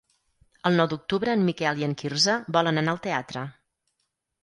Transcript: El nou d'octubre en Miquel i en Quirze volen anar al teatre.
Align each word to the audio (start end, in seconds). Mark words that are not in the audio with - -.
El 0.69 0.77
nou 0.79 0.89
d'octubre 0.93 1.35
en 1.39 1.45
Miquel 1.51 1.83
i 1.83 1.87
en 1.91 1.95
Quirze 2.05 2.41
volen 2.59 2.85
anar 2.85 2.97
al 2.99 3.05
teatre. 3.09 3.49